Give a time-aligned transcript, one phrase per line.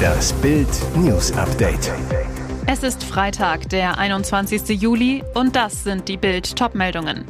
[0.00, 1.92] Das Bild News Update.
[2.66, 4.80] Es ist Freitag, der 21.
[4.80, 7.24] Juli und das sind die Bild Topmeldungen.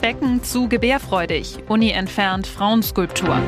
[0.00, 3.40] Becken zu gebärfreudig, Uni entfernt Frauenskulptur.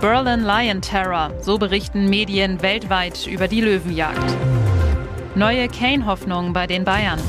[0.00, 4.36] Berlin Lion Terror, so berichten Medien weltweit über die Löwenjagd.
[5.34, 7.20] Neue Kane-Hoffnung bei den Bayern.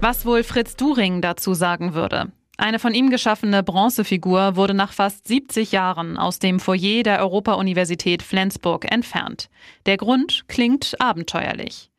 [0.00, 2.32] Was wohl Fritz During dazu sagen würde?
[2.56, 8.22] Eine von ihm geschaffene Bronzefigur wurde nach fast 70 Jahren aus dem Foyer der Europa-Universität
[8.22, 9.48] Flensburg entfernt.
[9.86, 11.90] Der Grund klingt abenteuerlich.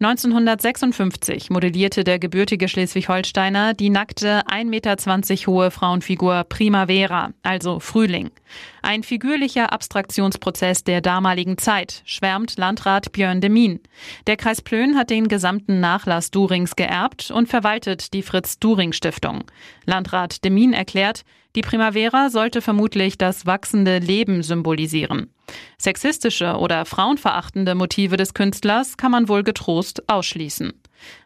[0.00, 4.96] 1956 modellierte der gebürtige Schleswig-Holsteiner die nackte 1,20 Meter
[5.48, 8.30] hohe Frauenfigur Primavera, also Frühling.
[8.80, 13.80] Ein figürlicher Abstraktionsprozess der damaligen Zeit, schwärmt Landrat Björn de Min.
[14.28, 19.42] Der Kreis Plön hat den gesamten Nachlass Durings geerbt und verwaltet die Fritz-During-Stiftung.
[19.84, 21.24] Landrat de Min erklärt,
[21.56, 25.32] die Primavera sollte vermutlich das wachsende Leben symbolisieren.
[25.78, 30.72] Sexistische oder frauenverachtende Motive des Künstlers kann man wohl getrost ausschließen.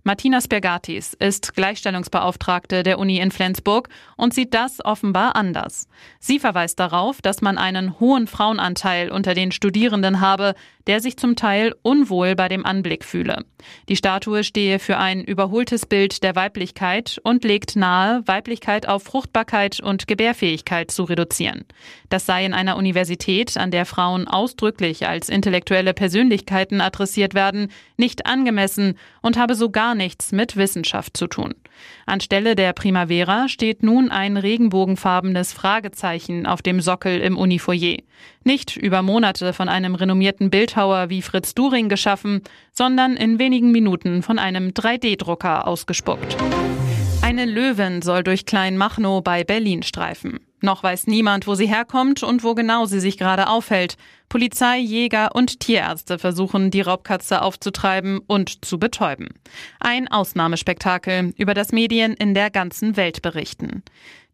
[0.04, 5.86] Martina Spergatis ist Gleichstellungsbeauftragte der Uni in Flensburg und sieht das offenbar anders.
[6.18, 10.56] Sie verweist darauf, dass man einen hohen Frauenanteil unter den Studierenden habe,
[10.88, 13.44] der sich zum Teil unwohl bei dem Anblick fühle.
[13.88, 19.80] Die Statue stehe für ein überholtes Bild der Weiblichkeit und legt nahe, Weiblichkeit auf Fruchtbarkeit
[19.80, 21.64] und Gebärfähigkeit zu reduzieren.
[22.08, 28.26] Das sei in einer Universität, an der Frauen ausdrücklich als intellektuelle Persönlichkeiten adressiert werden, nicht
[28.26, 31.54] angemessen und habe so gar nichts mit Wissenschaft zu tun.
[32.06, 37.98] Anstelle der Primavera steht nun ein regenbogenfarbenes Fragezeichen auf dem Sockel im Unifoyer.
[38.42, 42.40] Nicht über Monate von einem renommierten Bildhauer wie Fritz During geschaffen,
[42.72, 46.38] sondern in wenigen Minuten von einem 3D-Drucker ausgespuckt.
[47.20, 50.40] Eine Löwin soll durch Kleinmachnow bei Berlin streifen.
[50.62, 53.96] Noch weiß niemand, wo sie herkommt und wo genau sie sich gerade aufhält.
[54.28, 59.28] Polizei, Jäger und Tierärzte versuchen, die Raubkatze aufzutreiben und zu betäuben.
[59.80, 63.82] Ein Ausnahmespektakel, über das Medien in der ganzen Welt berichten.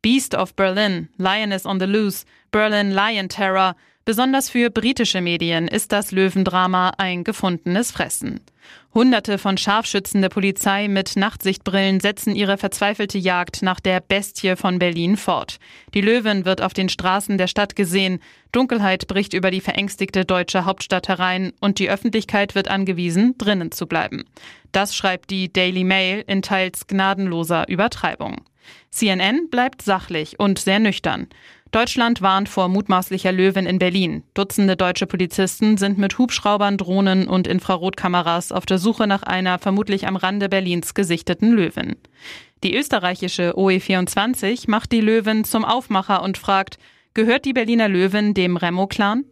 [0.03, 3.75] Beast of Berlin, Lioness on the Loose, Berlin Lion Terror,
[4.09, 8.41] Besonders für britische Medien ist das Löwendrama ein gefundenes Fressen.
[8.94, 14.78] Hunderte von Scharfschützen der Polizei mit Nachtsichtbrillen setzen ihre verzweifelte Jagd nach der Bestie von
[14.78, 15.59] Berlin fort.
[15.93, 18.19] Die Löwin wird auf den Straßen der Stadt gesehen.
[18.50, 23.87] Dunkelheit bricht über die verängstigte deutsche Hauptstadt herein und die Öffentlichkeit wird angewiesen, drinnen zu
[23.87, 24.25] bleiben.
[24.72, 28.37] Das schreibt die Daily Mail in teils gnadenloser Übertreibung.
[28.91, 31.28] CNN bleibt sachlich und sehr nüchtern.
[31.71, 34.23] Deutschland warnt vor mutmaßlicher Löwen in Berlin.
[34.33, 40.07] Dutzende deutsche Polizisten sind mit Hubschraubern, Drohnen und Infrarotkameras auf der Suche nach einer vermutlich
[40.07, 41.97] am Rande Berlins gesichteten Löwin.
[42.65, 46.78] Die österreichische OE24 macht die Löwin zum Aufmacher und fragt,
[47.15, 49.25] Gehört die Berliner Löwin dem Remo-Clan?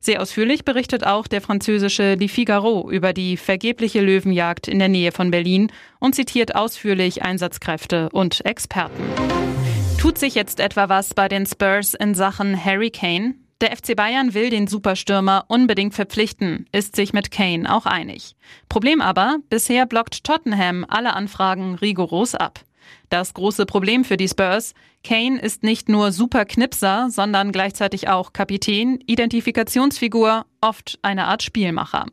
[0.00, 5.12] Sehr ausführlich berichtet auch der französische Le Figaro über die vergebliche Löwenjagd in der Nähe
[5.12, 9.57] von Berlin und zitiert ausführlich Einsatzkräfte und Experten.
[9.98, 13.34] Tut sich jetzt etwa was bei den Spurs in Sachen Harry Kane?
[13.60, 18.36] Der FC Bayern will den Superstürmer unbedingt verpflichten, ist sich mit Kane auch einig.
[18.68, 22.60] Problem aber, bisher blockt Tottenham alle Anfragen rigoros ab.
[23.08, 28.32] Das große Problem für die Spurs, Kane ist nicht nur super Knipser, sondern gleichzeitig auch
[28.32, 32.06] Kapitän, Identifikationsfigur, oft eine Art Spielmacher.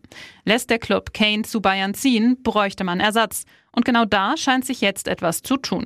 [0.46, 3.46] Lässt der Club Kane zu Bayern ziehen, bräuchte man Ersatz.
[3.72, 5.86] Und genau da scheint sich jetzt etwas zu tun.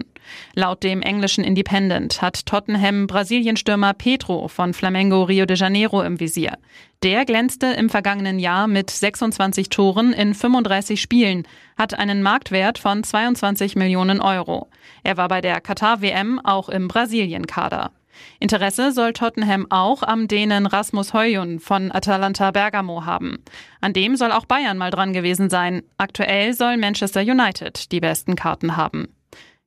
[0.53, 6.59] Laut dem englischen Independent hat Tottenham Brasilienstürmer Pedro von Flamengo Rio de Janeiro im Visier.
[7.01, 13.03] Der glänzte im vergangenen Jahr mit 26 Toren in 35 Spielen, hat einen Marktwert von
[13.03, 14.69] 22 Millionen Euro.
[15.03, 17.91] Er war bei der Katar-WM auch im Brasilien-Kader.
[18.39, 23.43] Interesse soll Tottenham auch am Dänen Rasmus Højlund von Atalanta Bergamo haben.
[23.81, 25.83] An dem soll auch Bayern mal dran gewesen sein.
[25.97, 29.07] Aktuell soll Manchester United die besten Karten haben.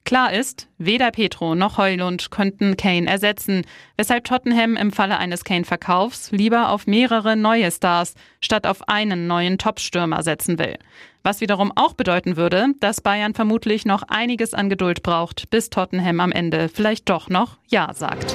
[0.05, 3.63] Klar ist, weder Petro noch Heulund könnten Kane ersetzen,
[3.97, 9.59] weshalb Tottenham im Falle eines Kane-Verkaufs lieber auf mehrere neue Stars statt auf einen neuen
[9.59, 10.77] Topstürmer setzen will.
[11.23, 16.19] Was wiederum auch bedeuten würde, dass Bayern vermutlich noch einiges an Geduld braucht, bis Tottenham
[16.19, 18.35] am Ende vielleicht doch noch Ja sagt.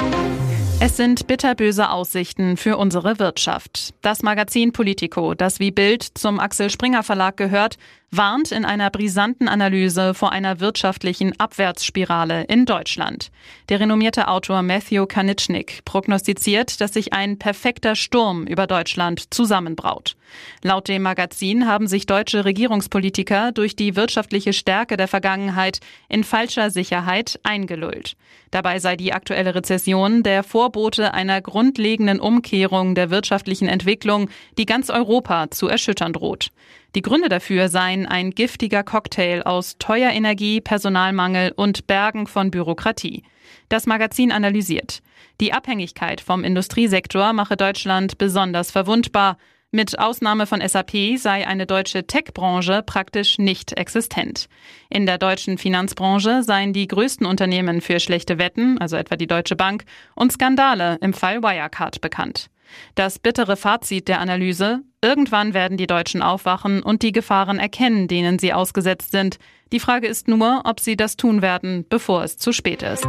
[0.80, 3.96] Es sind bitterböse Aussichten für unsere Wirtschaft.
[4.04, 7.78] Das Magazin Politico, das wie Bild zum Axel Springer Verlag gehört,
[8.12, 13.32] warnt in einer brisanten Analyse vor einer wirtschaftlichen Abwärtsspirale in Deutschland.
[13.70, 20.17] Der renommierte Autor Matthew Kanitschnik prognostiziert, dass sich ein perfekter Sturm über Deutschland zusammenbraut.
[20.64, 25.80] Laut dem Magazin haben sich deutsche Regierungspolitiker durch die wirtschaftliche Stärke der Vergangenheit
[26.10, 28.16] in falscher Sicherheit eingelullt.
[28.52, 34.90] Dabei sei die aktuelle Rezession der Vorbote einer grundlegenden Umkehrung der wirtschaftlichen Entwicklung, die ganz
[34.90, 36.52] Europa zu erschüttern droht.
[36.96, 43.24] Die Gründe dafür seien ein giftiger Cocktail aus teuer Energie, Personalmangel und Bergen von Bürokratie.
[43.70, 45.02] Das Magazin analysiert.
[45.40, 49.38] Die Abhängigkeit vom Industriesektor mache Deutschland besonders verwundbar.
[49.72, 54.48] Mit Ausnahme von SAP sei eine deutsche Tech-Branche praktisch nicht existent.
[54.90, 59.58] In der deutschen Finanzbranche seien die größten Unternehmen für schlechte Wetten, also etwa die Deutsche
[59.58, 59.84] Bank,
[60.16, 62.50] und Skandale im Fall Wirecard bekannt.
[62.96, 68.40] Das bittere Fazit der Analyse, irgendwann werden die Deutschen aufwachen und die Gefahren erkennen, denen
[68.40, 69.38] sie ausgesetzt sind.
[69.74, 73.06] Die Frage ist nur, ob sie das tun werden, bevor es zu spät ist.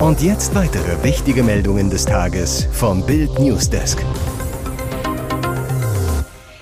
[0.00, 4.04] Und jetzt weitere wichtige Meldungen des Tages vom Bild Newsdesk.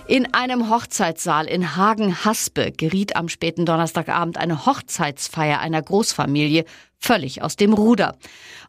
[0.08, 6.64] In einem Hochzeitssaal in Hagen-Haspe geriet am späten Donnerstagabend eine Hochzeitsfeier einer Großfamilie
[7.06, 8.16] völlig aus dem Ruder.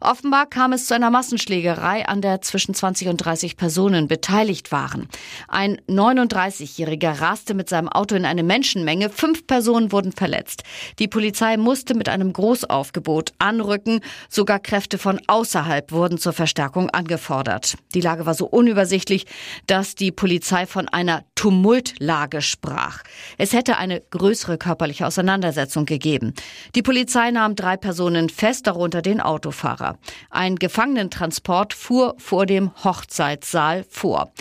[0.00, 5.08] Offenbar kam es zu einer Massenschlägerei, an der zwischen 20 und 30 Personen beteiligt waren.
[5.48, 9.10] Ein 39-Jähriger raste mit seinem Auto in eine Menschenmenge.
[9.10, 10.62] Fünf Personen wurden verletzt.
[11.00, 14.02] Die Polizei musste mit einem Großaufgebot anrücken.
[14.28, 17.74] Sogar Kräfte von außerhalb wurden zur Verstärkung angefordert.
[17.92, 19.26] Die Lage war so unübersichtlich,
[19.66, 23.04] dass die Polizei von einer Tumultlage sprach.
[23.36, 26.34] Es hätte eine größere körperliche Auseinandersetzung gegeben.
[26.74, 29.98] Die Polizei nahm drei Personen fest, darunter den Autofahrer.
[30.30, 34.32] Ein Gefangenentransport fuhr vor dem Hochzeitssaal vor.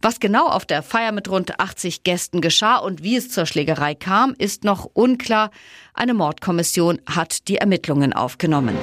[0.00, 3.94] Was genau auf der Feier mit rund 80 Gästen geschah und wie es zur Schlägerei
[3.94, 5.50] kam, ist noch unklar.
[5.92, 8.78] Eine Mordkommission hat die Ermittlungen aufgenommen.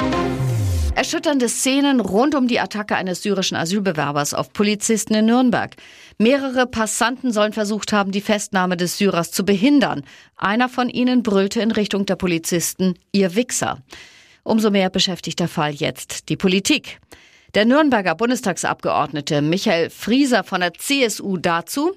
[0.96, 5.76] Erschütternde Szenen rund um die Attacke eines syrischen Asylbewerbers auf Polizisten in Nürnberg.
[6.20, 10.04] Mehrere Passanten sollen versucht haben, die Festnahme des Syrers zu behindern.
[10.38, 13.82] Einer von ihnen brüllte in Richtung der Polizisten, ihr Wichser.
[14.44, 17.00] Umso mehr beschäftigt der Fall jetzt die Politik.
[17.56, 21.94] Der Nürnberger Bundestagsabgeordnete Michael Frieser von der CSU dazu,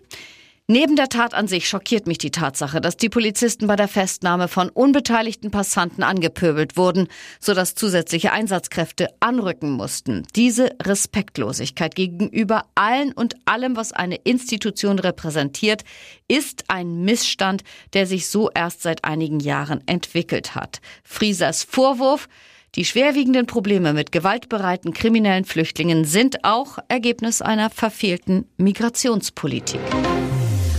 [0.69, 4.49] Neben der Tat an sich schockiert mich die Tatsache, dass die Polizisten bei der Festnahme
[4.49, 7.07] von unbeteiligten Passanten angepöbelt wurden,
[7.39, 10.27] sodass zusätzliche Einsatzkräfte anrücken mussten.
[10.35, 15.85] Diese Respektlosigkeit gegenüber allen und allem, was eine Institution repräsentiert,
[16.27, 17.63] ist ein Missstand,
[17.93, 20.81] der sich so erst seit einigen Jahren entwickelt hat.
[21.05, 22.29] Friesers Vorwurf,
[22.75, 29.81] die schwerwiegenden Probleme mit gewaltbereiten kriminellen Flüchtlingen sind auch Ergebnis einer verfehlten Migrationspolitik.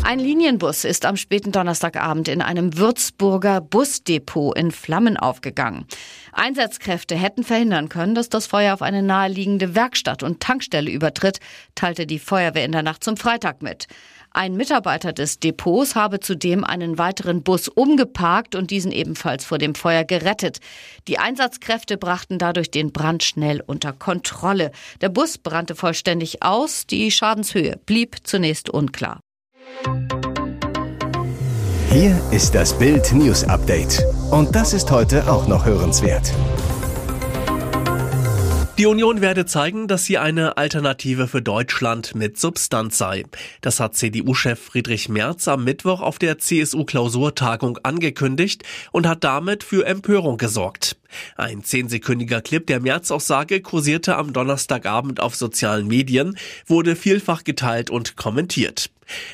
[0.07, 5.83] Ein Linienbus ist am späten Donnerstagabend in einem Würzburger Busdepot in Flammen aufgegangen.
[6.31, 11.41] Einsatzkräfte hätten verhindern können, dass das Feuer auf eine naheliegende Werkstatt und Tankstelle übertritt,
[11.75, 13.87] teilte die Feuerwehr in der Nacht zum Freitag mit.
[14.31, 19.75] Ein Mitarbeiter des Depots habe zudem einen weiteren Bus umgeparkt und diesen ebenfalls vor dem
[19.75, 20.59] Feuer gerettet.
[21.09, 24.71] Die Einsatzkräfte brachten dadurch den Brand schnell unter Kontrolle.
[25.01, 29.19] Der Bus brannte vollständig aus, die Schadenshöhe blieb zunächst unklar.
[31.89, 34.03] Hier ist das Bild News Update.
[34.29, 36.31] Und das ist heute auch noch hörenswert.
[38.77, 43.23] Die Union werde zeigen, dass sie eine Alternative für Deutschland mit Substanz sei.
[43.61, 49.87] Das hat CDU-Chef Friedrich Merz am Mittwoch auf der CSU-Klausurtagung angekündigt und hat damit für
[49.87, 50.95] Empörung gesorgt.
[51.37, 58.15] Ein zehnsekündiger Clip der Merz-Aussage kursierte am Donnerstagabend auf sozialen Medien, wurde vielfach geteilt und
[58.15, 58.91] kommentiert.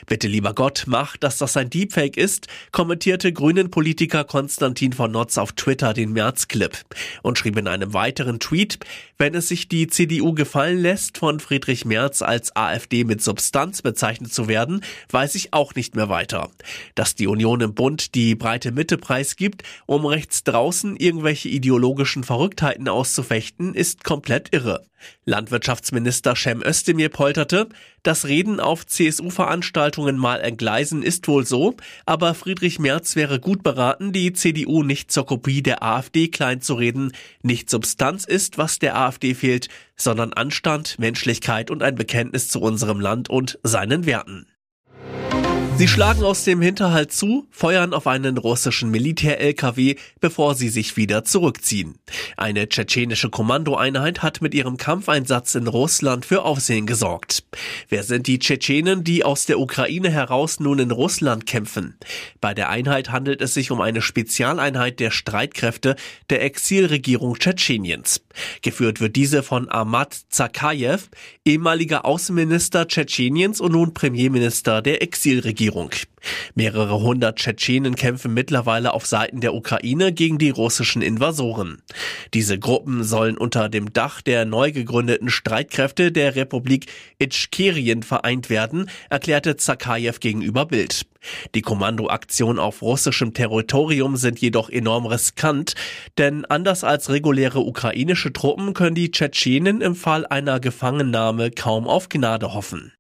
[0.08, 5.54] Bitte lieber Gott, mach, dass das ein Deepfake ist, kommentierte Grünen-Politiker Konstantin von Notz auf
[5.54, 6.78] Twitter den März-Clip
[7.22, 8.80] und schrieb in einem weiteren Tweet,
[9.18, 14.34] wenn es sich die CDU gefallen lässt, von Friedrich Merz als AfD mit Substanz bezeichnet
[14.34, 16.50] zu werden, weiß ich auch nicht mehr weiter.
[16.96, 22.88] Dass die Union im Bund die breite Mitte preisgibt, um rechts draußen irgendwelche ideologischen Verrücktheiten
[22.88, 24.86] auszufechten, ist komplett irre.
[25.26, 27.70] Landwirtschaftsminister Cem Özdemir polterte,
[28.04, 34.12] das Reden auf CSU-Veranstaltungen mal entgleisen ist wohl so, aber Friedrich Merz wäre gut beraten,
[34.12, 37.14] die CDU nicht zur Kopie der AfD klein zu reden.
[37.42, 43.00] Nicht Substanz ist, was der AfD fehlt, sondern Anstand, Menschlichkeit und ein Bekenntnis zu unserem
[43.00, 44.48] Land und seinen Werten.
[45.84, 51.26] Sie schlagen aus dem Hinterhalt zu, feuern auf einen russischen Militär-LKW, bevor sie sich wieder
[51.26, 51.96] zurückziehen.
[52.38, 57.44] Eine tschetschenische Kommandoeinheit hat mit ihrem Kampfeinsatz in Russland für Aufsehen gesorgt.
[57.90, 61.98] Wer sind die Tschetschenen, die aus der Ukraine heraus nun in Russland kämpfen?
[62.40, 65.98] Bei der Einheit handelt es sich um eine Spezialeinheit der Streitkräfte
[66.30, 68.22] der Exilregierung Tschetscheniens.
[68.62, 71.10] Geführt wird diese von Ahmad Zakayev,
[71.44, 75.73] ehemaliger Außenminister Tschetscheniens und nun Premierminister der Exilregierung.
[75.74, 75.92] Regierung.
[76.56, 81.82] Mehrere hundert Tschetschenen kämpfen mittlerweile auf Seiten der Ukraine gegen die russischen Invasoren.
[82.34, 86.86] Diese Gruppen sollen unter dem Dach der neu gegründeten Streitkräfte der Republik
[87.20, 91.06] Itschkerien vereint werden, erklärte Zakajew gegenüber Bild.
[91.56, 95.74] Die Kommandoaktionen auf russischem Territorium sind jedoch enorm riskant,
[96.18, 102.08] denn anders als reguläre ukrainische Truppen können die Tschetschenen im Fall einer Gefangennahme kaum auf
[102.08, 102.94] Gnade hoffen.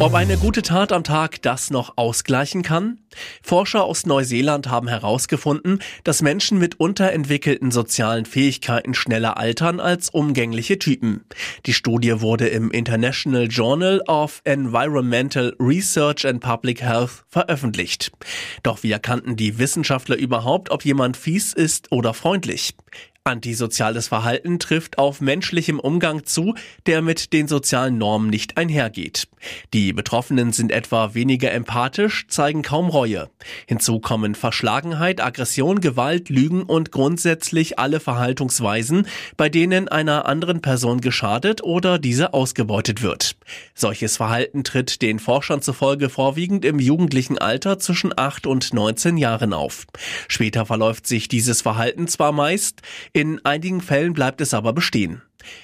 [0.00, 3.00] Ob eine gute Tat am Tag das noch ausgleichen kann?
[3.42, 10.78] Forscher aus Neuseeland haben herausgefunden, dass Menschen mit unterentwickelten sozialen Fähigkeiten schneller altern als umgängliche
[10.78, 11.26] Typen.
[11.66, 18.10] Die Studie wurde im International Journal of Environmental Research and Public Health veröffentlicht.
[18.62, 22.74] Doch wie erkannten die Wissenschaftler überhaupt, ob jemand fies ist oder freundlich?
[23.30, 26.54] Antisoziales Verhalten trifft auf menschlichem Umgang zu,
[26.86, 29.28] der mit den sozialen Normen nicht einhergeht.
[29.72, 33.30] Die Betroffenen sind etwa weniger empathisch, zeigen kaum Reue.
[33.66, 39.06] Hinzu kommen Verschlagenheit, Aggression, Gewalt, Lügen und grundsätzlich alle Verhaltungsweisen,
[39.36, 43.36] bei denen einer anderen Person geschadet oder diese ausgebeutet wird.
[43.74, 49.52] Solches Verhalten tritt den Forschern zufolge vorwiegend im jugendlichen Alter zwischen 8 und 19 Jahren
[49.52, 49.86] auf.
[50.28, 52.82] Später verläuft sich dieses Verhalten zwar meist,
[53.20, 55.22] in einigen Fällen bleibt es aber bestehen.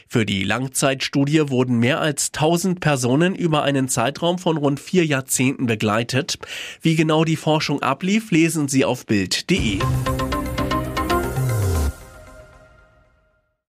[0.08, 5.66] Für die Langzeitstudie wurden mehr als 1000 Personen über einen Zeitraum von rund vier Jahrzehnten
[5.66, 6.38] begleitet.
[6.82, 9.80] Wie genau die Forschung ablief, lesen Sie auf Bild.de.